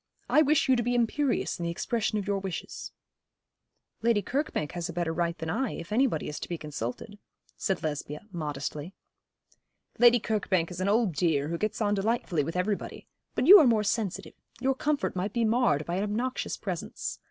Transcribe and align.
I 0.27 0.41
wish 0.41 0.67
you 0.67 0.75
to 0.75 0.81
be 0.81 0.95
imperious 0.95 1.59
in 1.59 1.63
the 1.63 1.69
expression 1.69 2.17
of 2.17 2.25
your 2.25 2.39
wishes.' 2.39 2.91
'Lady 4.01 4.23
Kirkbank 4.23 4.71
has 4.71 4.89
a 4.89 4.93
better 4.93 5.13
right 5.13 5.37
than 5.37 5.51
I, 5.51 5.73
if 5.73 5.91
anybody 5.91 6.27
is 6.27 6.39
to 6.39 6.49
be 6.49 6.57
consulted,' 6.57 7.19
said 7.55 7.83
Lesbia, 7.83 8.21
modestly. 8.31 8.95
'Lady 9.99 10.19
Kirkbank 10.19 10.71
is 10.71 10.81
an 10.81 10.89
old 10.89 11.13
dear, 11.13 11.49
who 11.49 11.57
gets 11.59 11.81
on 11.81 11.93
delightfully 11.93 12.43
with 12.43 12.55
everybody. 12.55 13.05
But 13.35 13.45
you 13.45 13.59
are 13.59 13.67
more 13.67 13.83
sensitive. 13.83 14.33
Your 14.59 14.73
comfort 14.73 15.15
might 15.15 15.33
be 15.33 15.45
marred 15.45 15.85
by 15.85 15.97
an 15.97 16.03
obnoxious 16.03 16.57
presence. 16.57 17.19